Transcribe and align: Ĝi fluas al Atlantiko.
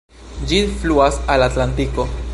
Ĝi 0.51 0.61
fluas 0.79 1.21
al 1.35 1.47
Atlantiko. 1.51 2.13